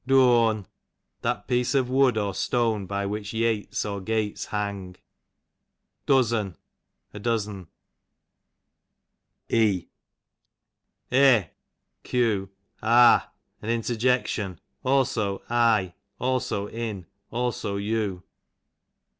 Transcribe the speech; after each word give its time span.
Durn, 0.07 0.65
that 1.21 1.47
piece 1.47 1.75
of 1.75 1.87
wood 1.87 2.17
or 2.17 2.33
stone 2.33 2.87
by 2.87 3.05
which 3.05 3.33
yates 3.33 3.85
or 3.85 4.01
gates 4.01 4.45
hang. 4.45 4.95
Duzz'n, 6.07 6.55
a 7.13 7.19
dozen, 7.19 7.67
19. 9.51 9.89
E. 11.11 11.15
E, 11.15 11.43
q. 12.01 12.49
ah! 12.81 13.31
an 13.61 13.69
interjection, 13.69 14.59
cdso 14.83 15.43
I; 15.51 15.93
also 16.17 16.67
in; 16.67 17.05
also 17.29 17.75
you. 17.77 18.23